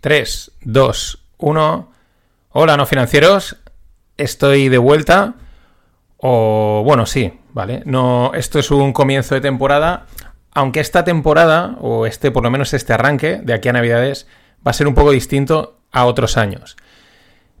3, 0.00 0.52
2, 0.62 1.18
1. 1.38 1.92
Hola, 2.50 2.76
no 2.76 2.86
financieros. 2.86 3.56
Estoy 4.16 4.68
de 4.68 4.78
vuelta. 4.78 5.34
O 6.18 6.82
bueno, 6.84 7.06
sí, 7.06 7.32
¿vale? 7.52 7.82
No, 7.84 8.32
esto 8.34 8.58
es 8.58 8.70
un 8.70 8.92
comienzo 8.92 9.34
de 9.34 9.40
temporada. 9.40 10.06
Aunque 10.52 10.80
esta 10.80 11.04
temporada, 11.04 11.76
o 11.80 12.06
este, 12.06 12.30
por 12.30 12.42
lo 12.42 12.50
menos 12.50 12.74
este 12.74 12.92
arranque, 12.92 13.40
de 13.42 13.54
aquí 13.54 13.68
a 13.68 13.72
Navidades, 13.72 14.26
va 14.66 14.70
a 14.70 14.74
ser 14.74 14.86
un 14.86 14.94
poco 14.94 15.10
distinto 15.10 15.78
a 15.92 16.04
otros 16.06 16.36
años. 16.36 16.76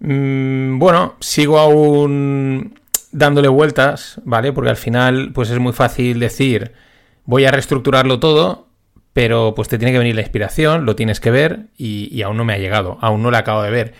Mm, 0.00 0.78
bueno, 0.78 1.16
sigo 1.20 1.58
aún 1.58 2.78
dándole 3.10 3.48
vueltas, 3.48 4.20
¿vale? 4.24 4.52
Porque 4.52 4.70
al 4.70 4.76
final, 4.76 5.32
pues 5.34 5.50
es 5.50 5.58
muy 5.58 5.72
fácil 5.72 6.20
decir, 6.20 6.72
voy 7.24 7.44
a 7.44 7.50
reestructurarlo 7.50 8.20
todo, 8.20 8.67
pero 9.12 9.54
pues 9.54 9.68
te 9.68 9.78
tiene 9.78 9.92
que 9.92 9.98
venir 9.98 10.14
la 10.14 10.20
inspiración, 10.20 10.84
lo 10.84 10.96
tienes 10.96 11.20
que 11.20 11.30
ver 11.30 11.66
y, 11.76 12.22
aún 12.22 12.36
no 12.36 12.44
me 12.44 12.52
ha 12.52 12.58
llegado, 12.58 12.98
aún 13.00 13.22
no 13.22 13.30
lo 13.30 13.36
acabo 13.36 13.62
de 13.62 13.70
ver. 13.70 13.94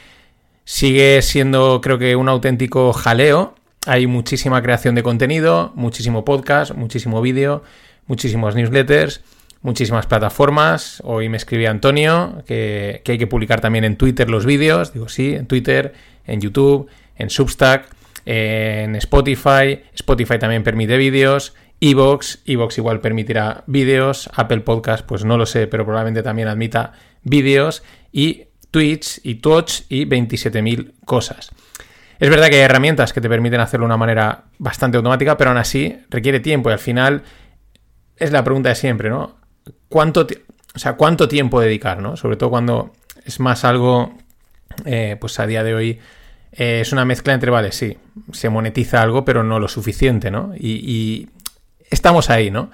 Sigue 0.65 1.23
siendo, 1.23 1.81
creo 1.81 1.99
que, 1.99 2.15
un 2.15 2.29
auténtico 2.29 2.93
jaleo. 2.93 3.55
Hay 3.87 4.07
muchísima 4.07 4.63
creación 4.63 4.95
de 4.95 5.03
contenido, 5.03 5.73
muchísimo 5.75 6.25
podcast, 6.25 6.75
muchísimo 6.75 7.23
vídeo, 7.23 7.63
muchísimos 8.07 8.55
newsletters, 8.55 9.23
muchísimas 9.63 10.07
plataformas. 10.07 11.01
Hoy 11.05 11.29
me 11.29 11.39
escribía 11.39 11.71
Antonio 11.71 12.43
que, 12.47 13.01
que 13.05 13.13
hay 13.13 13.19
que 13.19 13.27
publicar 13.27 13.61
también 13.61 13.85
en 13.85 13.97
Twitter 13.97 14.29
los 14.29 14.45
vídeos. 14.45 14.93
Digo, 14.93 15.09
sí, 15.09 15.35
en 15.35 15.47
Twitter, 15.47 15.95
en 16.27 16.41
YouTube, 16.41 16.89
en 17.17 17.31
Substack, 17.31 17.89
en 18.27 18.95
Spotify. 18.97 19.81
Spotify 19.95 20.39
también 20.39 20.63
permite 20.63 20.97
vídeos. 20.99 21.55
Evox, 21.81 22.41
Evox 22.45 22.79
igual 22.79 23.01
permitirá 23.01 23.63
vídeos, 23.67 24.29
Apple 24.35 24.61
Podcast, 24.61 25.07
pues 25.07 25.25
no 25.25 25.37
lo 25.37 25.47
sé, 25.47 25.67
pero 25.67 25.85
probablemente 25.85 26.23
también 26.23 26.49
admita 26.49 26.93
vídeos, 27.23 27.83
y 28.13 28.47
Twitch 28.71 29.21
y 29.23 29.37
Twitch 29.37 29.87
y 29.89 30.05
27.000 30.05 30.95
cosas. 31.05 31.51
Es 32.19 32.31
verdad 32.31 32.49
que 32.49 32.57
hay 32.57 32.63
herramientas 32.63 33.13
que 33.13 33.21
te 33.21 33.29
permiten 33.29 33.61
hacerlo 33.61 33.85
de 33.85 33.89
una 33.89 33.97
manera 33.97 34.45
bastante 34.59 34.97
automática, 34.97 35.37
pero 35.37 35.51
aún 35.51 35.59
así 35.59 35.97
requiere 36.11 36.41
tiempo 36.41 36.69
y 36.69 36.73
al 36.73 36.79
final 36.81 37.23
es 38.17 38.33
la 38.33 38.43
pregunta 38.43 38.71
de 38.71 38.75
siempre, 38.75 39.09
¿no? 39.09 39.37
¿Cuánto, 39.89 40.27
o 40.75 40.79
sea, 40.79 40.95
¿cuánto 40.95 41.29
tiempo 41.29 41.61
dedicar, 41.61 42.03
¿no? 42.03 42.17
Sobre 42.17 42.37
todo 42.37 42.51
cuando 42.51 42.93
es 43.25 43.39
más 43.39 43.65
algo, 43.65 44.15
eh, 44.85 45.17
pues 45.21 45.39
a 45.39 45.47
día 45.47 45.63
de 45.63 45.75
hoy 45.75 46.01
eh, 46.53 46.81
es 46.81 46.93
una 46.93 47.05
mezcla 47.05 47.35
entre, 47.35 47.53
vale, 47.53 47.71
sí, 47.71 47.97
se 48.33 48.49
monetiza 48.49 49.01
algo, 49.01 49.25
pero 49.25 49.45
no 49.45 49.61
lo 49.61 49.69
suficiente, 49.69 50.33
¿no? 50.33 50.53
y 50.57 51.29
estamos 51.91 52.31
ahí, 52.31 52.51
¿no? 52.51 52.71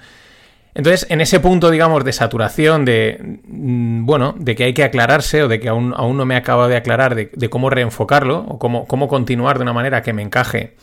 Entonces, 0.75 1.07
en 1.09 1.21
ese 1.21 1.39
punto, 1.39 1.71
digamos, 1.71 2.05
de 2.05 2.13
saturación, 2.13 2.85
de, 2.85 3.39
mm, 3.47 4.05
bueno, 4.05 4.35
de 4.37 4.57
que 4.57 4.65
hay 4.65 4.75
que 4.75 4.83
aclararse 4.83 5.45
o 5.45 5.49
de 5.49 5.61
que 5.61 5.69
aún, 5.69 5.95
aún 5.97 6.17
no 6.17 6.25
me 6.25 6.35
acabo 6.35 6.67
de 6.67 6.77
aclarar 6.77 7.15
de, 7.15 7.49
cómo 7.49 7.71
reenfocarlo 7.71 8.41
o 8.41 8.59
cómo, 8.59 8.87
cómo, 8.87 9.07
continuar 9.07 9.59
de 9.59 9.63
una 9.63 9.73
manera 9.73 10.03
que 10.03 10.13
me 10.13 10.23
encaje 10.23 10.77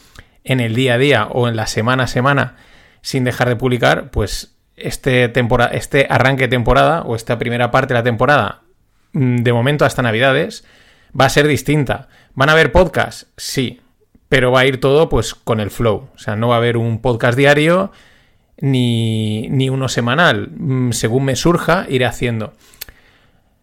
en 0.45 0.61
el 0.61 0.75
día 0.75 0.93
a 0.93 0.97
día 0.97 1.27
o 1.27 1.49
en 1.49 1.57
la 1.57 1.67
semana 1.67 2.03
a 2.03 2.07
semana 2.07 2.55
sin 3.01 3.25
dejar 3.25 3.49
de 3.49 3.57
publicar, 3.57 4.11
pues 4.11 4.55
este, 4.77 5.27
temporada, 5.27 5.71
este 5.73 6.07
arranque 6.09 6.43
de 6.43 6.49
temporada 6.49 7.01
o 7.01 7.15
esta 7.15 7.37
primera 7.37 7.69
parte 7.69 7.93
de 7.93 7.99
la 7.99 8.03
temporada, 8.03 8.61
mm, 9.11 9.37
de 9.37 9.53
momento 9.53 9.83
hasta 9.83 10.01
Navidades, 10.01 10.63
va 11.19 11.25
a 11.25 11.29
ser 11.29 11.47
distinta. 11.47 12.07
¿Van 12.33 12.47
a 12.47 12.53
haber 12.53 12.71
podcasts? 12.71 13.27
Sí, 13.35 13.81
pero 14.29 14.53
va 14.53 14.61
a 14.61 14.65
ir 14.65 14.79
todo 14.79 15.09
pues 15.09 15.35
con 15.35 15.59
el 15.59 15.69
flow. 15.69 16.07
O 16.15 16.17
sea, 16.17 16.37
no 16.37 16.47
va 16.47 16.55
a 16.55 16.57
haber 16.59 16.77
un 16.77 17.01
podcast 17.01 17.37
diario 17.37 17.91
ni, 18.61 19.69
uno 19.69 19.89
semanal. 19.89 20.49
Mm, 20.57 20.91
según 20.91 21.25
me 21.25 21.35
surja, 21.35 21.85
iré 21.89 22.05
haciendo. 22.05 22.53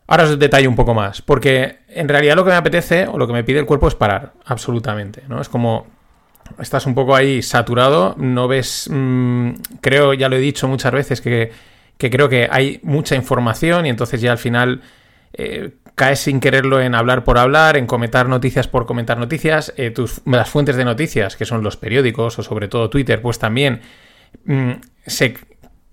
Ahora 0.06 0.24
os 0.24 0.38
detallo 0.38 0.68
un 0.68 0.77
poco 0.77 0.94
más, 0.94 1.22
porque 1.22 1.80
en 1.88 2.08
realidad 2.08 2.36
lo 2.36 2.44
que 2.44 2.50
me 2.50 2.56
apetece 2.56 3.06
o 3.06 3.18
lo 3.18 3.27
que 3.27 3.32
me 3.32 3.44
pide 3.44 3.60
el 3.60 3.66
cuerpo 3.66 3.88
es 3.88 3.94
parar, 3.94 4.32
absolutamente, 4.46 5.22
¿no? 5.28 5.40
Es 5.40 5.48
como 5.48 5.86
estás 6.58 6.86
un 6.86 6.94
poco 6.94 7.14
ahí 7.14 7.42
saturado, 7.42 8.14
no 8.16 8.48
ves, 8.48 8.89
mm, 8.90 9.50
creo, 9.83 10.14
ya 10.14 10.30
lo 10.30 10.36
he 10.36 10.40
dicho 10.40 10.67
muchas 10.67 10.92
veces, 10.92 11.20
que, 11.20 11.52
creo 11.98 12.28
que 12.28 12.48
hay 12.50 12.80
mucha 12.83 13.17
información 13.17 13.84
y 13.84 13.90
entonces 13.90 14.20
ya 14.23 14.33
al 14.33 14.39
final 14.39 14.80
eh, 15.34 15.74
caes 15.94 16.20
sin 16.20 16.40
quererlo 16.40 16.80
en 16.80 16.94
hablar 16.94 17.24
por 17.24 17.36
hablar, 17.36 17.77
en 17.77 17.86
comentar 17.86 18.28
noticias 18.28 18.67
por 18.67 18.86
comentar 18.86 19.18
noticias, 19.18 19.74
eh, 19.77 19.90
tus, 19.90 20.23
las 20.24 20.48
fuentes 20.48 20.77
de 20.77 20.86
noticias, 20.86 21.36
que 21.36 21.44
son 21.44 21.62
los 21.62 21.77
periódicos 21.77 22.39
o 22.39 22.42
sobre 22.42 22.68
todo 22.68 22.89
Twitter, 22.89 23.20
pues 23.20 23.39
también 23.39 23.83
se 25.06 25.34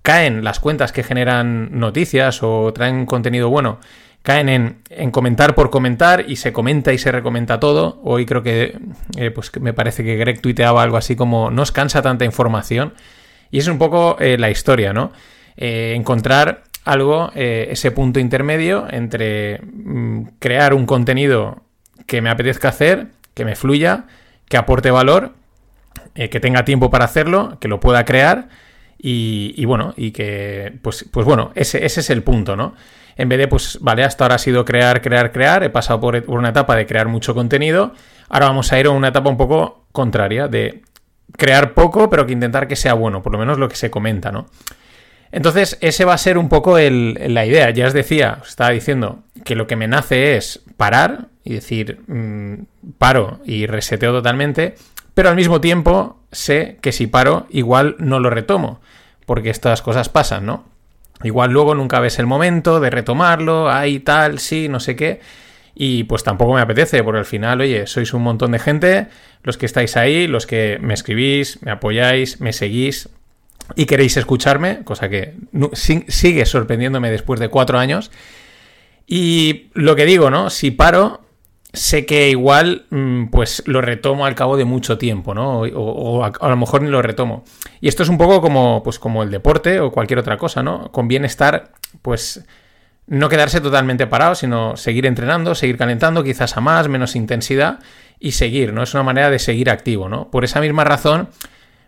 caen 0.06 0.44
las 0.44 0.59
cuentas 0.59 0.91
que 0.91 1.03
generan 1.03 1.79
noticias 1.79 2.44
o 2.44 2.72
traen 2.73 3.06
contenido 3.07 3.50
bueno, 3.50 3.79
caen 4.22 4.78
en, 4.90 5.12
comentar 5.12 5.56
por 5.56 5.69
comentar 5.69 6.25
y 6.28 6.35
se 6.35 6.53
comenta 6.53 6.94
y 6.94 6.97
se 6.97 7.12
recomenta 7.12 7.59
todo. 7.59 8.01
Hoy 8.03 8.25
creo 8.25 8.44
que, 8.44 8.78
eh, 9.18 9.31
pues 9.31 9.51
me 9.59 9.74
parece 9.74 10.03
que 10.03 10.16
Greg 10.16 10.41
tuiteaba 10.41 10.84
algo 10.84 10.97
así 10.97 11.16
como, 11.16 11.51
nos 11.51 11.72
cansa 11.72 12.01
tanta 12.01 12.24
información. 12.24 12.94
Y 13.51 13.59
es 13.59 13.68
un 13.68 13.78
poco 13.78 14.18
eh, 14.19 14.38
la 14.38 14.50
historia, 14.50 14.94
¿no? 14.94 15.12
Eh, 15.57 15.94
encontrar 15.95 16.63
algo, 16.84 17.31
ese 17.34 17.90
punto 17.90 18.19
intermedio 18.19 18.85
entre 18.90 19.59
mm, 19.62 20.24
crear 20.38 20.74
un 20.75 20.85
contenido 20.85 21.63
que 22.06 22.22
me 22.22 22.29
apetezca 22.29 22.69
hacer, 22.69 23.07
que 23.34 23.44
me 23.44 23.56
fluya, 23.56 24.06
que 24.47 24.57
aporte 24.57 24.91
valor 24.91 25.34
eh, 26.16 26.30
que 26.30 26.40
tenga 26.40 26.64
tiempo 26.66 26.90
para 26.90 27.06
hacerlo, 27.06 27.58
que 27.59 27.68
lo 27.68 27.80
pueda 27.80 28.06
crear 28.06 28.48
y, 28.98 29.64
bueno, 29.66 29.94
y 29.98 30.12
que, 30.12 30.80
pues, 30.81 31.06
pues 31.12 31.26
bueno, 31.26 31.52
ese, 31.53 31.86
ese, 31.86 32.00
es 32.00 32.09
el 32.09 32.24
punto, 32.24 32.56
¿no? 32.56 32.74
En 33.18 33.30
vez 33.30 33.38
de, 33.38 33.48
pues, 33.48 33.78
vale, 33.81 34.03
hasta 34.03 34.24
ahora 34.24 34.36
ha 34.36 34.40
sido 34.40 34.66
crear, 34.66 35.02
crear, 35.02 35.31
crear, 35.31 35.64
he 35.64 35.70
pasado 35.70 36.00
por, 36.00 36.24
una 36.28 36.50
etapa 36.50 36.75
de 36.75 36.86
crear 36.86 37.08
mucho 37.08 37.36
contenido, 37.36 37.94
ahora 38.30 38.48
vamos 38.48 38.72
a 38.72 38.80
ir 38.80 38.88
a 38.88 38.92
una 38.92 39.09
etapa 39.09 39.30
un 39.30 39.38
poco 39.38 39.86
contraria, 39.92 40.48
de 40.48 40.81
crear 41.38 41.74
poco, 41.74 42.09
pero 42.09 42.25
que 42.25 42.34
intentar 42.34 42.68
que 42.68 42.75
sea 42.75 42.94
bueno, 42.94 43.22
por 43.22 43.34
lo 43.34 43.38
menos 43.38 43.59
lo 43.59 43.70
que 43.70 43.75
se 43.75 43.92
comenta, 43.92 44.31
¿no? 44.31 44.48
Entonces, 45.31 45.78
ese 45.81 46.06
va 46.06 46.14
a 46.14 46.18
ser 46.18 46.38
un 46.38 46.48
poco 46.48 46.78
la 46.80 47.46
idea. 47.46 47.70
Ya 47.72 47.88
os 47.88 47.94
decía, 47.94 48.38
os 48.42 48.50
estaba 48.50 48.70
diciendo 48.70 49.24
que 49.44 49.56
lo 49.56 49.68
que 49.68 49.75
me 49.75 49.88
nace 49.88 50.38
es 50.38 50.64
parar 50.78 51.28
y 51.44 51.56
decir, 51.56 52.00
mm, 52.08 52.94
paro 52.98 53.42
y 53.44 53.66
reseteo 53.66 54.14
totalmente 54.14 54.75
pero 55.16 55.30
al 55.30 55.36
mismo 55.36 55.59
tiempo 55.59 56.20
sé 56.31 56.78
que 56.81 56.92
si 56.92 57.08
paro 57.08 57.48
igual 57.50 57.96
no 57.98 58.20
lo 58.20 58.30
retomo, 58.30 58.81
porque 59.26 59.50
estas 59.50 59.81
cosas 59.81 60.09
pasan, 60.09 60.46
¿no? 60.46 60.66
Igual 61.24 61.52
luego 61.52 61.74
nunca 61.74 62.00
ves 62.00 62.20
el 62.20 62.28
momento 62.28 62.80
de 62.80 62.90
retomarlo, 62.92 63.72
hay 63.72 64.00
tal, 64.00 64.38
sí, 64.38 64.68
no 64.70 64.80
sé 64.80 64.96
qué. 64.96 65.22
Y 65.74 66.04
pues 66.04 66.24
tampoco 66.24 66.54
me 66.54 66.62
apetece, 66.62 67.04
porque 67.04 67.20
al 67.20 67.25
final, 67.25 67.62
oye, 67.62 67.88
sois 67.88 68.14
un 68.14 68.22
montón 68.22 68.52
de 68.52 68.59
gente, 68.59 69.08
los 69.44 69.58
que 69.58 69.66
estáis 69.66 69.98
ahí, 69.98 70.28
los 70.28 70.46
que 70.46 70.78
me 70.81 70.94
escribís, 70.94 71.62
me 71.64 71.72
apoyáis, 71.72 72.40
me 72.40 72.54
seguís 72.54 73.09
y 73.75 73.86
queréis 73.86 74.16
escucharme, 74.18 74.84
cosa 74.84 75.09
que 75.09 75.34
sigue 76.08 76.46
sorprendiéndome 76.46 77.09
después 77.09 77.40
de 77.40 77.50
cuatro 77.50 77.80
años. 77.80 78.12
Y 79.08 79.68
lo 79.74 79.96
que 79.96 80.06
digo, 80.06 80.30
¿no? 80.30 80.50
Si 80.50 80.72
paro, 80.72 81.25
sé 81.75 82.06
que 82.06 82.30
igual 82.30 82.86
mm, 82.90 83.25
pues 83.28 83.63
lo 83.66 83.81
retomo 83.81 84.25
al 84.25 84.36
cabo 84.36 84.58
de 84.58 84.66
mucho 84.66 84.97
tiempo, 84.97 85.34
¿no? 85.34 85.62
O, 85.62 86.24
a, 86.24 86.50
lo 86.50 86.58
mejor 86.58 86.81
ni 86.81 86.90
lo 86.90 87.02
retomo. 87.02 87.44
Y 87.81 87.88
esto 87.88 88.03
es 88.03 88.09
un 88.09 88.18
poco 88.18 88.41
como, 88.41 88.81
pues, 88.84 89.00
como 89.00 89.24
el 89.24 89.31
deporte 89.31 89.80
o 89.80 89.91
cualquier 89.91 90.19
otra 90.19 90.38
cosa, 90.38 90.63
¿no? 90.63 90.91
Conviene 90.91 91.28
estar, 91.28 91.72
pues, 92.02 92.46
no 93.08 93.30
quedarse 93.30 93.62
totalmente 93.62 94.08
parado, 94.08 94.36
sino 94.36 94.75
seguir 94.78 95.06
entrenando, 95.06 95.56
seguir 95.56 95.78
calentando, 95.78 96.24
quizás 96.24 96.58
a 96.58 96.62
más, 96.62 96.88
menos 96.88 97.16
intensidad 97.16 97.80
y 98.19 98.31
seguir, 98.31 98.74
¿no? 98.74 98.84
Es 98.84 98.94
una 98.94 99.03
manera 99.03 99.30
de 99.30 99.40
seguir 99.40 99.69
activo, 99.69 100.09
¿no? 100.09 100.31
Por 100.31 100.44
esa 100.44 100.62
misma 100.62 100.84
razón 100.84 101.30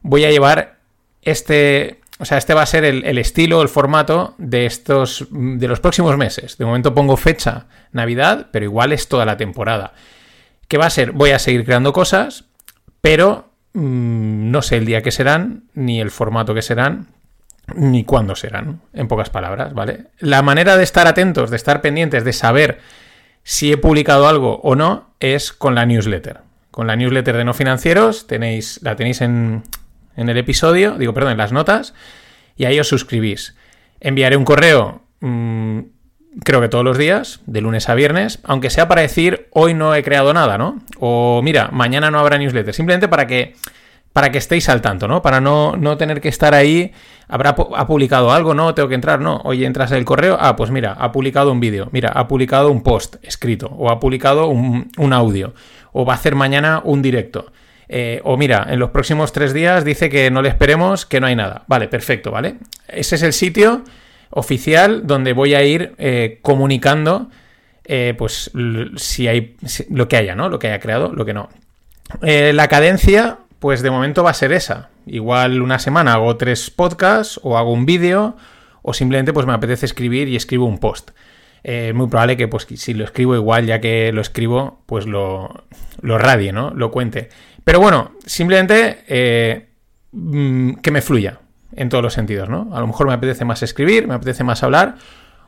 voy 0.01 0.25
a 0.25 0.31
llevar 0.31 0.77
este, 1.21 1.99
o 2.19 2.25
sea, 2.25 2.37
este 2.37 2.53
va 2.53 2.63
a 2.63 2.65
ser 2.65 2.83
el, 2.83 3.17
estilo, 3.17 3.61
el 3.61 3.69
formato 3.69 4.33
de 4.39 4.65
estos, 4.65 5.27
de 5.29 5.67
los 5.67 5.79
próximos 5.79 6.17
meses. 6.17 6.57
De 6.57 6.65
momento 6.65 6.95
pongo 6.95 7.15
fecha 7.15 7.67
Navidad, 7.91 8.47
pero 8.51 8.65
igual 8.65 8.91
es 8.91 9.07
toda 9.07 9.25
la 9.25 9.37
temporada. 9.37 9.93
¿Qué 10.67 10.77
va 10.77 10.87
a 10.87 10.89
ser? 10.89 11.11
Voy 11.11 11.31
a 11.31 11.39
seguir 11.39 11.63
creando 11.63 11.93
cosas, 11.93 12.45
pero 13.01 13.51
mm, 13.73 14.49
no 14.49 14.63
sé 14.63 14.77
el 14.77 14.85
día 14.85 15.03
que 15.03 15.11
serán, 15.11 15.65
ni 15.75 16.01
el 16.01 16.09
formato 16.09 16.55
que 16.55 16.63
serán, 16.63 17.07
ni 17.75 18.03
cuándo 18.03 18.35
serán, 18.35 18.81
en 18.93 19.07
pocas 19.07 19.29
palabras, 19.29 19.73
¿vale? 19.73 20.05
La 20.17 20.41
manera 20.41 20.75
de 20.75 20.83
estar 20.83 21.05
atentos, 21.05 21.51
de 21.51 21.57
estar 21.57 21.81
pendientes, 21.81 22.23
de 22.23 22.33
saber 22.33 22.79
si 23.43 23.71
he 23.71 23.77
publicado 23.77 24.27
algo 24.27 24.59
o 24.63 24.75
no, 24.75 25.11
es 25.19 25.53
con 25.53 25.75
la 25.75 25.85
newsletter. 25.85 26.39
Con 26.71 26.87
la 26.87 26.95
newsletter 26.95 27.37
de 27.37 27.45
no 27.45 27.53
financieros, 27.53 28.25
tenéis, 28.25 28.79
la 28.81 28.95
tenéis 28.95 29.21
en, 29.21 29.63
en 30.17 30.27
el 30.27 30.37
episodio, 30.37 30.97
digo, 30.97 31.13
perdón, 31.13 31.31
en 31.31 31.37
las 31.37 31.53
notas, 31.53 31.93
y 32.57 32.65
ahí 32.65 32.79
os 32.79 32.89
suscribís. 32.89 33.55
Enviaré 34.01 34.35
un 34.35 34.43
correo, 34.43 35.01
mm, 35.21 35.79
creo 36.43 36.59
que 36.59 36.69
todos 36.69 36.83
los 36.83 36.97
días, 36.97 37.39
de 37.45 37.61
lunes 37.61 37.87
a 37.87 37.95
viernes, 37.95 38.39
aunque 38.43 38.69
sea 38.69 38.87
para 38.87 39.01
decir, 39.01 39.47
hoy 39.51 39.73
no 39.73 39.95
he 39.95 40.03
creado 40.03 40.33
nada, 40.33 40.57
¿no? 40.57 40.79
O 40.99 41.41
mira, 41.43 41.69
mañana 41.71 42.11
no 42.11 42.19
habrá 42.19 42.37
newsletter, 42.37 42.73
simplemente 42.73 43.07
para 43.07 43.27
que 43.27 43.55
para 44.13 44.31
que 44.31 44.39
estéis 44.39 44.67
al 44.67 44.81
tanto, 44.81 45.07
¿no? 45.07 45.21
Para 45.21 45.39
no, 45.39 45.75
no 45.75 45.95
tener 45.95 46.21
que 46.21 46.29
estar 46.29 46.55
ahí, 46.55 46.91
habrá 47.27 47.51
ha 47.51 47.85
publicado 47.85 48.31
algo, 48.31 48.55
no, 48.55 48.73
tengo 48.73 48.89
que 48.89 48.95
entrar, 48.95 49.19
no, 49.21 49.41
oye, 49.43 49.63
entras 49.63 49.91
el 49.91 50.05
correo, 50.05 50.35
ah, 50.39 50.55
pues 50.55 50.71
mira, 50.71 50.93
ha 50.93 51.11
publicado 51.11 51.51
un 51.51 51.59
vídeo, 51.59 51.87
mira, 51.91 52.09
ha 52.09 52.27
publicado 52.27 52.71
un 52.71 52.81
post 52.81 53.17
escrito, 53.21 53.67
o 53.77 53.91
ha 53.91 53.99
publicado 53.99 54.47
un, 54.47 54.89
un 54.97 55.13
audio, 55.13 55.53
o 55.91 56.03
va 56.03 56.13
a 56.13 56.15
hacer 56.15 56.33
mañana 56.33 56.81
un 56.83 57.03
directo. 57.03 57.51
Eh, 57.89 58.21
o 58.23 58.37
mira, 58.37 58.67
en 58.69 58.79
los 58.79 58.91
próximos 58.91 59.31
tres 59.31 59.53
días 59.53 59.85
dice 59.85 60.09
que 60.09 60.29
no 60.29 60.41
le 60.41 60.49
esperemos, 60.49 61.05
que 61.05 61.19
no 61.19 61.27
hay 61.27 61.35
nada. 61.35 61.63
Vale, 61.67 61.87
perfecto, 61.87 62.31
¿vale? 62.31 62.55
Ese 62.87 63.15
es 63.15 63.23
el 63.23 63.33
sitio 63.33 63.83
oficial 64.29 65.07
donde 65.07 65.33
voy 65.33 65.53
a 65.55 65.63
ir 65.63 65.95
eh, 65.97 66.39
comunicando, 66.41 67.29
eh, 67.85 68.13
pues, 68.17 68.51
si 68.97 69.27
hay 69.27 69.55
lo 69.89 70.07
que 70.09 70.17
haya, 70.17 70.35
¿no? 70.35 70.49
Lo 70.49 70.59
que 70.59 70.67
haya 70.67 70.79
creado, 70.79 71.13
lo 71.13 71.25
que 71.25 71.33
no. 71.33 71.49
la 72.21 72.67
cadencia, 72.67 73.39
pues 73.59 73.81
de 73.81 73.91
momento 73.91 74.23
va 74.23 74.31
a 74.31 74.35
ser 74.35 74.51
esa. 74.51 74.89
Igual 75.05 75.61
una 75.61 75.79
semana 75.79 76.13
hago 76.13 76.35
tres 76.35 76.69
podcasts 76.69 77.39
o 77.43 77.57
hago 77.57 77.71
un 77.71 77.85
vídeo 77.85 78.35
o 78.81 78.93
simplemente 78.93 79.33
pues 79.33 79.45
me 79.45 79.53
apetece 79.53 79.85
escribir 79.85 80.27
y 80.27 80.35
escribo 80.35 80.65
un 80.65 80.79
post. 80.79 81.11
Es 81.63 81.93
muy 81.93 82.07
probable 82.07 82.37
que 82.37 82.47
pues 82.47 82.67
si 82.75 82.93
lo 82.93 83.03
escribo 83.03 83.35
igual 83.35 83.65
ya 83.65 83.81
que 83.81 84.11
lo 84.13 84.21
escribo 84.21 84.81
pues 84.85 85.05
lo, 85.05 85.65
lo 86.01 86.17
radie, 86.17 86.51
¿no? 86.51 86.71
Lo 86.73 86.91
cuente. 86.91 87.29
Pero 87.67 87.81
bueno, 87.81 88.11
simplemente 88.25 88.99
eh, 89.09 89.67
mm, 90.13 90.75
que 90.75 90.89
me 90.89 91.01
fluya 91.01 91.41
en 91.75 91.89
todos 91.89 92.01
los 92.01 92.13
sentidos, 92.13 92.47
¿no? 92.47 92.69
A 92.71 92.79
lo 92.79 92.87
mejor 92.87 93.07
me 93.07 93.13
apetece 93.13 93.43
más 93.43 93.61
escribir, 93.61 94.07
me 94.07 94.13
apetece 94.13 94.45
más 94.45 94.63
hablar 94.63 94.95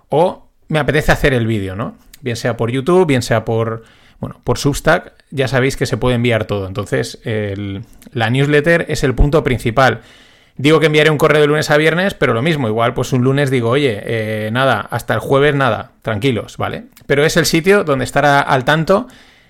o 0.09 0.49
me 0.67 0.79
apetece 0.79 1.13
hacer 1.13 1.33
el 1.33 1.47
vídeo, 1.47 1.77
¿no? 1.77 1.95
Bien 2.19 2.35
sea 2.35 2.57
por 2.57 2.71
YouTube, 2.71 3.07
bien 3.07 3.21
sea 3.21 3.45
por, 3.45 3.83
bueno, 4.19 4.41
por 4.43 4.57
Substack, 4.57 5.13
ya 5.31 5.47
sabéis 5.47 5.77
que 5.77 5.85
se 5.85 5.95
puede 5.95 6.15
enviar 6.15 6.43
todo. 6.43 6.67
Entonces, 6.67 7.21
la 7.23 8.29
newsletter 8.29 8.87
es 8.89 9.05
el 9.05 9.15
punto 9.15 9.41
principal. 9.41 10.01
Digo 10.57 10.81
que 10.81 10.87
enviaré 10.87 11.11
un 11.11 11.17
correo 11.17 11.39
de 11.39 11.47
lunes 11.47 11.71
a 11.71 11.77
viernes, 11.77 12.15
pero 12.15 12.33
lo 12.33 12.41
mismo, 12.41 12.67
igual 12.67 12.93
pues 12.93 13.13
un 13.13 13.23
lunes 13.23 13.49
digo, 13.49 13.69
oye, 13.69 13.97
eh, 14.03 14.49
nada, 14.51 14.81
hasta 14.91 15.13
el 15.13 15.21
jueves 15.21 15.55
nada, 15.55 15.91
tranquilos, 16.01 16.57
¿vale? 16.57 16.83
Pero 17.05 17.23
es 17.23 17.37
el 17.37 17.45
sitio 17.45 17.85
donde 17.85 18.03
estar 18.03 18.25
al 18.25 18.65
tanto 18.65 19.07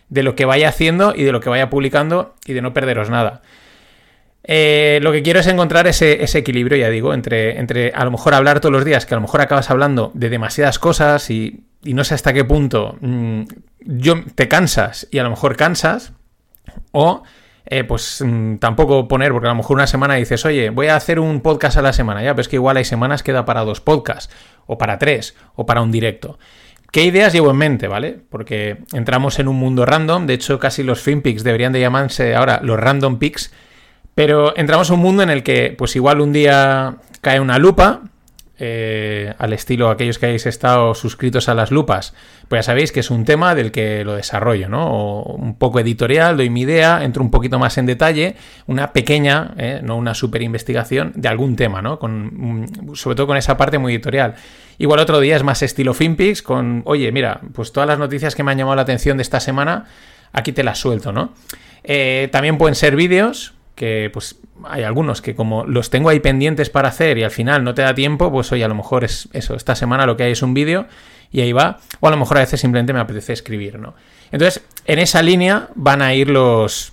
de 0.09 0.23
lo 0.23 0.35
que 0.35 0.45
vaya 0.45 0.69
haciendo 0.69 1.13
y 1.15 1.23
de 1.23 1.31
lo 1.31 1.39
que 1.39 1.50
vaya 1.50 1.69
publicando 1.69 2.35
y 2.45 2.53
de 2.53 2.61
no 2.61 2.73
perderos 2.73 3.09
nada. 3.09 3.41
Eh, 4.44 5.00
lo 5.03 5.11
que 5.11 5.21
quiero 5.21 5.39
es 5.39 5.47
encontrar 5.47 5.88
ese, 5.88 6.23
equilibrio, 6.38 6.77
ya 6.77 6.89
digo, 6.89 7.13
entre, 7.13 7.59
entre 7.59 7.91
a 7.91 8.03
lo 8.06 8.11
mejor 8.11 8.33
hablar 8.33 8.59
todos 8.59 8.73
los 8.73 8.85
días, 8.85 9.06
que 9.06 9.13
a 9.13 9.17
lo 9.17 9.21
mejor 9.21 9.41
acabas 9.41 9.69
hablando 9.69 10.11
de 10.15 10.29
demasiadas 10.29 10.79
cosas 10.79 11.29
y, 11.29 11.65
no 11.83 12.03
sé 12.03 12.15
hasta 12.15 12.33
qué 12.33 12.44
punto 12.44 12.97
mm, 13.00 13.44
yo, 13.81 14.15
te 14.35 14.47
cansas 14.47 15.07
y 15.11 15.19
a 15.19 15.23
lo 15.23 15.29
mejor 15.29 15.56
cansas, 15.56 16.13
o 16.91 17.23
eh, 17.65 17.83
pues 17.83 18.23
mm, 18.25 18.57
tampoco 18.57 19.07
poner, 19.07 19.31
porque 19.31 19.47
a 19.47 19.51
lo 19.51 19.57
mejor 19.57 19.75
una 19.75 19.88
semana 19.88 20.15
dices, 20.15 20.44
oye, 20.45 20.71
voy 20.71 20.88
a 20.88 20.95
hacer 20.95 21.19
un 21.19 21.41
podcast 21.41 21.77
a 21.77 21.83
la 21.83 21.94
semana, 21.94 22.23
ya, 22.23 22.33
pero 22.33 22.41
es 22.41 22.47
que 22.47 22.55
igual 22.55 22.77
hay 22.77 22.85
semanas 22.85 23.21
que 23.21 23.31
da 23.31 23.45
para 23.45 23.63
dos 23.63 23.81
podcasts, 23.81 24.33
o 24.65 24.77
para 24.79 24.97
tres, 24.97 25.35
o 25.55 25.65
para 25.67 25.81
un 25.81 25.91
directo. 25.91 26.39
¿Qué 26.91 27.03
ideas 27.03 27.33
llevo 27.33 27.51
en 27.51 27.57
mente, 27.57 27.88
vale? 27.88 28.19
Porque 28.30 28.80
entramos 28.94 29.38
en 29.39 29.47
un 29.47 29.57
mundo 29.57 29.86
random, 29.86 30.25
de 30.25 30.33
hecho 30.33 30.57
casi 30.57 30.81
los 30.81 31.01
FinPix 31.01 31.44
deberían 31.44 31.71
de 31.71 31.80
llamarse 31.80 32.36
ahora 32.36 32.59
los 32.63 32.80
Random 32.80 33.19
Picks, 33.19 33.53
pero 34.15 34.57
entramos 34.57 34.89
en 34.89 34.95
un 34.95 35.01
mundo 35.01 35.24
en 35.24 35.30
el 35.30 35.44
que 35.44 35.75
pues 35.77 35.95
igual 35.95 36.19
un 36.19 36.33
día 36.33 36.97
cae 37.21 37.39
una 37.39 37.59
lupa, 37.59 38.01
eh, 38.59 39.33
al 39.38 39.53
estilo 39.53 39.89
aquellos 39.89 40.19
que 40.19 40.25
hayáis 40.25 40.45
estado 40.45 40.94
suscritos 40.94 41.47
a 41.47 41.53
las 41.53 41.71
lupas, 41.71 42.13
pues 42.47 42.59
ya 42.59 42.63
sabéis 42.63 42.91
que 42.91 43.00
es 43.00 43.09
un 43.09 43.23
tema 43.23 43.56
del 43.56 43.71
que 43.71 44.03
lo 44.03 44.15
desarrollo, 44.15 44.67
¿no? 44.67 44.85
O 44.91 45.35
un 45.35 45.56
poco 45.56 45.79
editorial, 45.79 46.35
doy 46.35 46.50
mi 46.50 46.61
idea, 46.61 47.03
entro 47.03 47.23
un 47.23 47.31
poquito 47.31 47.57
más 47.57 47.77
en 47.77 47.85
detalle, 47.85 48.35
una 48.67 48.91
pequeña, 48.91 49.53
eh, 49.57 49.79
no 49.81 49.95
una 49.95 50.13
super 50.13 50.41
investigación 50.41 51.13
de 51.15 51.29
algún 51.29 51.56
tema, 51.56 51.81
¿no? 51.81 52.00
Con, 52.00 52.63
mm, 52.63 52.95
sobre 52.95 53.15
todo 53.15 53.27
con 53.27 53.38
esa 53.38 53.56
parte 53.56 53.77
muy 53.77 53.94
editorial. 53.94 54.35
Igual 54.77 55.00
otro 55.00 55.19
día 55.19 55.35
es 55.35 55.44
más 55.44 55.62
estilo 55.62 55.94
FinPix, 55.94 56.41
con, 56.41 56.81
oye, 56.85 57.12
mira, 57.12 57.41
pues 57.53 57.71
todas 57.71 57.88
las 57.88 58.00
noticias 58.00 58.35
que 58.35 58.44
me 58.44 58.51
han 58.51 58.57
llamado 58.57 58.75
la 58.75 58.81
atención 58.81 59.17
de 59.17 59.23
esta 59.23 59.39
semana, 59.39 59.85
aquí 60.33 60.51
te 60.51 60.63
las 60.63 60.79
suelto, 60.79 61.12
¿no? 61.12 61.33
Eh, 61.83 62.29
también 62.31 62.57
pueden 62.57 62.75
ser 62.75 62.95
vídeos, 62.95 63.53
que 63.79 64.09
pues 64.11 64.35
hay 64.65 64.83
algunos 64.83 65.21
que 65.21 65.35
como 65.35 65.63
los 65.63 65.89
tengo 65.89 66.09
ahí 66.09 66.19
pendientes 66.19 66.69
para 66.69 66.89
hacer 66.89 67.17
y 67.17 67.23
al 67.23 67.31
final 67.31 67.63
no 67.63 67.73
te 67.73 67.81
da 67.81 67.95
tiempo, 67.95 68.29
pues 68.29 68.51
oye, 68.51 68.65
a 68.65 68.67
lo 68.67 68.75
mejor 68.75 69.05
es 69.05 69.29
eso, 69.31 69.55
esta 69.55 69.73
semana 69.73 70.05
lo 70.05 70.17
que 70.17 70.23
hay 70.23 70.33
es 70.33 70.41
un 70.41 70.53
vídeo 70.53 70.85
y 71.31 71.39
ahí 71.39 71.53
va, 71.53 71.79
o 72.01 72.07
a 72.09 72.11
lo 72.11 72.17
mejor 72.17 72.37
a 72.37 72.41
veces 72.41 72.59
simplemente 72.59 72.91
me 72.91 72.99
apetece 72.99 73.31
escribir, 73.31 73.79
¿no? 73.79 73.95
Entonces, 74.31 74.65
en 74.83 74.99
esa 74.99 75.21
línea 75.21 75.69
van 75.75 76.01
a 76.01 76.13
ir 76.13 76.29
los, 76.29 76.91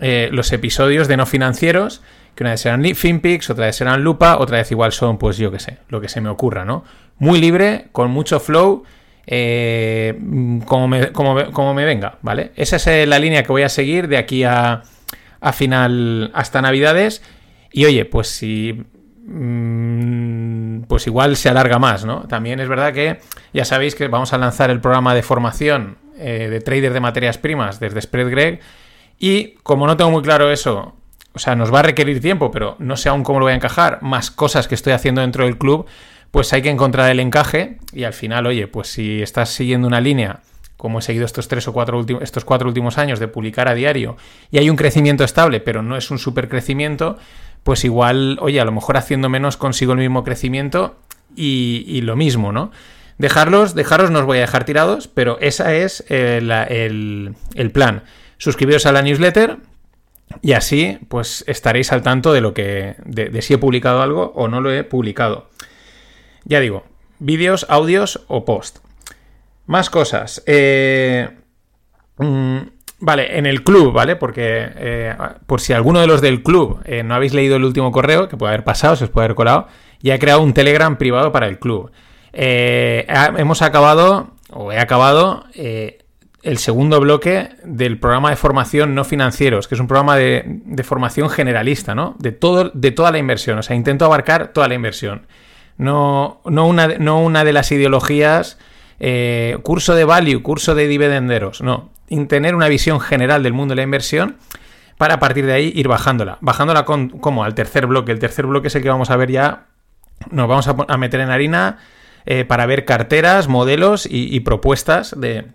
eh, 0.00 0.30
los 0.32 0.50
episodios 0.50 1.08
de 1.08 1.18
no 1.18 1.26
financieros, 1.26 2.00
que 2.34 2.44
una 2.44 2.52
vez 2.52 2.62
serán 2.62 2.82
FinPix, 2.82 3.50
otra 3.50 3.66
vez 3.66 3.76
serán 3.76 4.02
Lupa, 4.02 4.38
otra 4.38 4.56
vez 4.56 4.70
igual 4.70 4.92
son, 4.92 5.18
pues 5.18 5.36
yo 5.36 5.52
qué 5.52 5.58
sé, 5.58 5.76
lo 5.88 6.00
que 6.00 6.08
se 6.08 6.22
me 6.22 6.30
ocurra, 6.30 6.64
¿no? 6.64 6.84
Muy 7.18 7.38
libre, 7.38 7.88
con 7.92 8.10
mucho 8.10 8.40
flow, 8.40 8.84
eh, 9.26 10.18
como, 10.64 10.88
me, 10.88 11.12
como, 11.12 11.74
me 11.74 11.84
venga, 11.84 12.16
¿vale? 12.22 12.52
Esa 12.56 12.76
es 12.76 12.86
eh, 12.86 13.06
la 13.06 13.18
línea 13.18 13.42
que 13.42 13.52
voy 13.52 13.62
a 13.62 13.68
seguir 13.68 14.08
de 14.08 14.16
aquí 14.16 14.44
a 14.44 14.84
a 15.40 15.52
final 15.52 16.30
hasta 16.34 16.62
Navidades. 16.62 17.22
Y 17.72 17.84
oye, 17.84 18.04
pues 18.04 18.28
si. 18.28 18.84
Mm, 19.26 20.82
pues 20.82 21.06
igual 21.06 21.36
se 21.36 21.48
alarga 21.48 21.78
más, 21.78 22.04
¿no? 22.04 22.22
También 22.28 22.60
es 22.60 22.68
verdad 22.68 22.94
que 22.94 23.20
ya 23.52 23.64
sabéis 23.64 23.94
que 23.94 24.08
vamos 24.08 24.32
a 24.32 24.38
lanzar 24.38 24.70
el 24.70 24.80
programa 24.80 25.14
de 25.14 25.22
formación 25.22 25.98
eh, 26.16 26.48
de 26.50 26.60
trader 26.60 26.92
de 26.92 27.00
materias 27.00 27.36
primas 27.38 27.78
desde 27.78 28.00
Spread 28.00 28.30
Greg. 28.30 28.60
Y 29.18 29.54
como 29.62 29.86
no 29.86 29.96
tengo 29.96 30.10
muy 30.10 30.22
claro 30.22 30.50
eso, 30.50 30.94
o 31.34 31.38
sea, 31.38 31.54
nos 31.54 31.72
va 31.72 31.80
a 31.80 31.82
requerir 31.82 32.20
tiempo, 32.20 32.50
pero 32.50 32.76
no 32.78 32.96
sé 32.96 33.08
aún 33.08 33.22
cómo 33.22 33.38
lo 33.38 33.44
voy 33.44 33.52
a 33.52 33.56
encajar, 33.56 34.02
más 34.02 34.30
cosas 34.30 34.66
que 34.66 34.74
estoy 34.74 34.92
haciendo 34.92 35.20
dentro 35.20 35.44
del 35.44 35.58
club, 35.58 35.86
pues 36.30 36.52
hay 36.52 36.62
que 36.62 36.70
encontrar 36.70 37.10
el 37.10 37.20
encaje. 37.20 37.78
Y 37.92 38.04
al 38.04 38.12
final, 38.12 38.46
oye, 38.46 38.66
pues 38.66 38.88
si 38.88 39.22
estás 39.22 39.50
siguiendo 39.50 39.86
una 39.86 40.00
línea 40.00 40.40
como 40.78 41.00
he 41.00 41.02
seguido 41.02 41.26
estos 41.26 41.48
tres 41.48 41.66
o 41.68 41.72
cuatro 41.74 41.98
últimos, 41.98 42.22
estos 42.22 42.44
cuatro 42.44 42.68
últimos 42.68 42.98
años 42.98 43.18
de 43.18 43.26
publicar 43.26 43.68
a 43.68 43.74
diario 43.74 44.16
y 44.50 44.58
hay 44.58 44.70
un 44.70 44.76
crecimiento 44.76 45.24
estable, 45.24 45.60
pero 45.60 45.82
no 45.82 45.96
es 45.96 46.10
un 46.10 46.18
super 46.18 46.48
crecimiento, 46.48 47.18
pues 47.64 47.84
igual, 47.84 48.38
oye, 48.40 48.60
a 48.60 48.64
lo 48.64 48.70
mejor 48.70 48.96
haciendo 48.96 49.28
menos 49.28 49.56
consigo 49.56 49.92
el 49.92 49.98
mismo 49.98 50.22
crecimiento 50.22 50.96
y, 51.34 52.00
lo 52.02 52.14
mismo, 52.14 52.52
¿no? 52.52 52.70
Dejarlos, 53.18 53.74
dejaros 53.74 54.12
no 54.12 54.20
os 54.20 54.24
voy 54.24 54.38
a 54.38 54.42
dejar 54.42 54.64
tirados, 54.64 55.08
pero 55.08 55.36
ese 55.40 55.82
es 55.82 56.04
eh, 56.08 56.38
el, 56.38 57.70
plan. 57.72 58.04
Suscribiros 58.38 58.86
a 58.86 58.92
la 58.92 59.02
newsletter 59.02 59.56
y 60.42 60.52
así 60.52 60.98
pues 61.08 61.42
estaréis 61.48 61.90
al 61.90 62.02
tanto 62.02 62.32
de 62.32 62.40
lo 62.40 62.54
que. 62.54 62.94
de, 63.04 63.30
de 63.30 63.42
si 63.42 63.54
he 63.54 63.58
publicado 63.58 64.00
algo 64.00 64.32
o 64.36 64.46
no 64.46 64.60
lo 64.60 64.72
he 64.72 64.84
publicado. 64.84 65.50
Ya 66.44 66.60
digo, 66.60 66.84
vídeos, 67.18 67.66
audios 67.68 68.24
o 68.28 68.44
post. 68.44 68.78
Más 69.68 69.90
cosas. 69.90 70.42
Eh, 70.46 71.28
mm, 72.16 72.58
vale, 73.00 73.38
en 73.38 73.44
el 73.44 73.62
club, 73.62 73.92
¿vale? 73.92 74.16
Porque 74.16 74.42
eh, 74.74 75.14
por 75.46 75.60
si 75.60 75.74
alguno 75.74 76.00
de 76.00 76.06
los 76.06 76.22
del 76.22 76.42
club 76.42 76.80
eh, 76.86 77.02
no 77.02 77.14
habéis 77.14 77.34
leído 77.34 77.56
el 77.56 77.64
último 77.64 77.92
correo, 77.92 78.28
que 78.28 78.38
puede 78.38 78.54
haber 78.54 78.64
pasado, 78.64 78.96
se 78.96 79.04
os 79.04 79.10
puede 79.10 79.26
haber 79.26 79.34
colado, 79.34 79.68
ya 80.00 80.14
he 80.14 80.18
creado 80.18 80.40
un 80.40 80.54
Telegram 80.54 80.96
privado 80.96 81.32
para 81.32 81.46
el 81.48 81.58
club. 81.58 81.92
hemos 82.32 83.60
acabado, 83.60 84.30
o 84.50 84.72
he 84.72 84.78
acabado, 84.78 85.44
el 85.54 86.56
segundo 86.56 86.98
bloque 86.98 87.50
del 87.62 87.98
programa 87.98 88.30
de 88.30 88.36
formación 88.36 88.94
no 88.94 89.04
financieros, 89.04 89.68
que 89.68 89.74
es 89.74 89.80
un 89.82 89.86
programa 89.86 90.16
de, 90.16 90.82
formación 90.82 91.28
generalista, 91.28 91.94
¿no? 91.94 92.16
De, 92.18 92.32
todo, 92.32 92.70
de 92.72 92.90
toda 92.90 93.10
la 93.10 93.18
inversión. 93.18 93.58
O 93.58 93.62
sea, 93.62 93.76
intento 93.76 94.06
abarcar 94.06 94.54
toda 94.54 94.66
la 94.66 94.74
inversión. 94.74 95.26
No, 95.76 96.40
no, 96.46 96.66
una, 96.66 96.88
no 96.98 97.20
una 97.20 97.44
de 97.44 97.52
las 97.52 97.70
ideologías 97.70 98.58
eh, 99.00 99.58
curso 99.62 99.94
de 99.94 100.04
value, 100.04 100.42
curso 100.42 100.74
de 100.74 100.88
dividenderos, 100.88 101.60
no, 101.60 101.90
tener 102.28 102.54
una 102.54 102.68
visión 102.68 103.00
general 103.00 103.42
del 103.42 103.52
mundo 103.52 103.72
de 103.72 103.76
la 103.76 103.82
inversión 103.82 104.36
para 104.96 105.14
a 105.14 105.20
partir 105.20 105.46
de 105.46 105.52
ahí 105.52 105.72
ir 105.74 105.88
bajándola. 105.88 106.38
Bajándola 106.40 106.84
con, 106.84 107.08
como 107.08 107.44
al 107.44 107.54
tercer 107.54 107.86
bloque. 107.86 108.12
El 108.12 108.18
tercer 108.18 108.46
bloque 108.46 108.68
es 108.68 108.74
el 108.74 108.82
que 108.82 108.88
vamos 108.88 109.10
a 109.10 109.16
ver 109.16 109.30
ya, 109.30 109.66
nos 110.30 110.48
vamos 110.48 110.66
a, 110.66 110.96
meter 110.96 111.20
en 111.20 111.30
harina 111.30 111.78
eh, 112.26 112.44
para 112.44 112.66
ver 112.66 112.84
carteras, 112.84 113.46
modelos 113.46 114.06
y, 114.10 114.40
propuestas 114.40 115.18
de, 115.18 115.46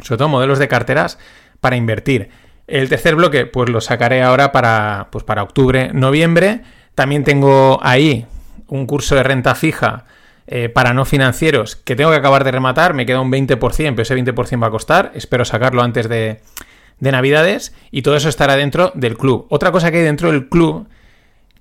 sobre 0.00 0.18
todo 0.18 0.28
modelos 0.28 0.58
de 0.58 0.68
carteras 0.68 1.18
para 1.60 1.76
invertir. 1.76 2.30
El 2.66 2.88
tercer 2.88 3.14
bloque, 3.14 3.46
pues 3.46 3.68
lo 3.68 3.80
sacaré 3.80 4.22
ahora 4.22 4.52
para, 4.52 5.08
pues 5.10 5.24
para 5.24 5.42
octubre, 5.42 5.90
noviembre. 5.92 6.62
También 6.94 7.24
tengo 7.24 7.78
ahí 7.82 8.26
un 8.68 8.86
curso 8.86 9.14
de 9.14 9.22
renta 9.22 9.54
fija 9.54 10.04
eh, 10.50 10.70
para 10.70 10.94
no 10.94 11.04
financieros 11.04 11.76
que 11.76 11.94
tengo 11.94 12.10
que 12.10 12.16
acabar 12.16 12.42
de 12.42 12.50
rematar, 12.50 12.94
me 12.94 13.04
queda 13.04 13.20
un 13.20 13.30
20%, 13.30 13.58
pero 13.58 14.00
ese 14.00 14.16
20% 14.16 14.62
va 14.62 14.68
a 14.68 14.70
costar, 14.70 15.12
espero 15.14 15.44
sacarlo 15.44 15.82
antes 15.82 16.08
de, 16.08 16.40
Navidades 17.00 17.74
y 17.92 18.02
todo 18.02 18.16
eso 18.16 18.28
estará 18.28 18.56
dentro 18.56 18.90
del 18.94 19.16
club. 19.16 19.46
Otra 19.50 19.70
cosa 19.70 19.92
que 19.92 19.98
hay 19.98 20.04
dentro 20.04 20.32
del 20.32 20.48
club, 20.48 20.88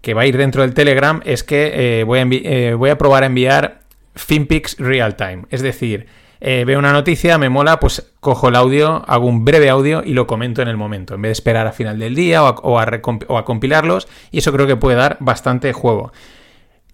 que 0.01 0.15
va 0.15 0.21
a 0.21 0.25
ir 0.25 0.37
dentro 0.37 0.61
del 0.63 0.73
Telegram, 0.73 1.21
es 1.25 1.43
que 1.43 1.99
eh, 1.99 2.03
voy, 2.05 2.19
a 2.19 2.27
eh, 2.31 2.73
voy, 2.73 2.89
a 2.89 2.97
probar 2.97 3.23
a 3.23 3.27
enviar 3.27 3.81
FinPix 4.15 4.77
Real 4.79 5.15
Time, 5.15 5.43
es 5.51 5.61
decir, 5.61 6.07
veo 6.39 6.79
una 6.79 6.93
noticia, 6.93 7.37
me 7.37 7.49
mola, 7.49 7.79
pues 7.79 8.13
cojo 8.19 8.47
el 8.47 8.55
audio, 8.55 9.03
hago 9.05 9.27
un 9.27 9.43
breve 9.43 9.69
audio 9.69 10.01
y 10.03 10.13
lo 10.13 10.27
comento 10.27 10.61
en 10.61 10.69
el 10.69 10.77
momento, 10.77 11.15
en 11.15 11.21
vez 11.21 11.29
de 11.29 11.33
esperar 11.33 11.67
a 11.67 11.71
final 11.71 11.99
del 11.99 12.15
día 12.15 12.43
o 12.43 12.79
a, 12.79 13.45
compilarlos, 13.45 14.07
y 14.31 14.39
eso 14.39 14.53
creo 14.53 14.65
que 14.65 14.77
puede 14.77 14.95
dar 14.95 15.17
bastante 15.19 15.73
juego. 15.73 16.13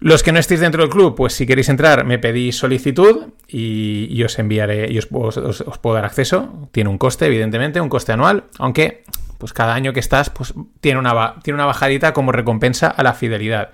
Los 0.00 0.22
que 0.22 0.32
no 0.32 0.38
estéis 0.38 0.60
dentro 0.60 0.82
del 0.82 0.90
club, 0.90 1.14
pues 1.14 1.32
si 1.32 1.46
queréis 1.46 1.68
entrar, 1.68 2.04
me 2.04 2.18
pedís 2.18 2.56
solicitud 2.56 3.28
y, 3.48 4.22
os 4.22 4.38
enviaré 4.38 4.90
y 4.92 4.98
os, 4.98 5.06
puedo 5.06 5.94
dar 5.94 6.04
acceso. 6.04 6.68
Tiene 6.72 6.90
un 6.90 6.98
coste, 6.98 7.26
evidentemente, 7.26 7.80
un 7.80 7.88
coste 7.88 8.12
anual, 8.12 8.44
aunque 8.58 9.04
pues 9.38 9.52
cada 9.52 9.74
año 9.74 9.92
que 9.92 10.00
estás, 10.00 10.30
pues 10.30 10.54
tiene 10.80 10.98
una, 10.98 11.36
tiene 11.42 11.56
una 11.56 11.66
bajadita 11.66 12.12
como 12.12 12.32
recompensa 12.32 12.88
a 12.88 13.02
la 13.02 13.14
fidelidad. 13.14 13.70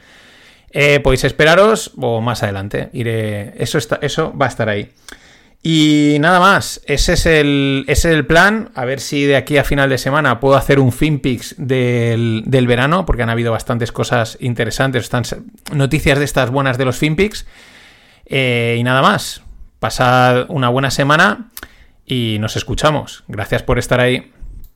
Eh, 0.73 1.01
podéis 1.01 1.25
esperaros 1.25 1.93
o 2.01 2.21
más 2.21 2.43
adelante. 2.43 2.91
Iré. 2.93 3.55
Eso, 3.63 3.79
está, 3.79 3.99
eso 4.03 4.37
va 4.37 4.47
a 4.47 4.49
estar 4.49 4.69
ahí. 4.69 4.91
Y 5.63 6.17
nada 6.21 6.41
más, 6.41 6.81
ese 6.87 7.13
es, 7.13 7.27
el, 7.27 7.85
ese 7.87 8.09
es 8.09 8.15
el 8.15 8.27
plan. 8.27 8.71
A 8.75 8.87
ver 8.87 8.99
si 9.01 9.25
de 9.25 9.37
aquí 9.37 9.59
a 9.59 9.65
final 9.65 9.91
de 9.91 9.99
semana 9.99 10.41
puedo 10.41 10.57
hacer 10.57 10.81
un 10.81 10.91
FinPix 10.91 11.55
del, 11.59 12.45
del 12.47 12.67
verano, 12.67 13.05
porque 13.05 13.23
han 13.23 13.31
habido 13.31 13.53
bastantes 13.53 13.93
cosas 13.93 14.39
interesantes, 14.41 15.05
están 15.05 15.25
noticias 15.73 16.19
de 16.19 16.25
estas 16.25 16.51
buenas 16.51 16.79
de 16.79 16.87
los 16.87 16.97
FinPix. 16.97 17.47
Eh, 18.25 18.77
y 18.79 18.85
nada 18.85 19.03
más, 19.03 19.43
pasad 19.81 20.47
una 20.49 20.71
buena 20.71 20.91
semana 20.91 21.51
y 22.07 22.39
nos 22.41 22.57
escuchamos. 22.57 23.25
Gracias 23.29 23.63
por 23.63 23.79
estar 23.79 24.01
ahí. 24.01 24.33